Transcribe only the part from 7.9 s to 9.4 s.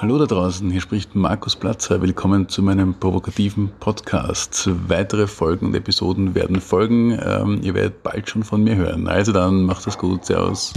bald schon von mir hören. Also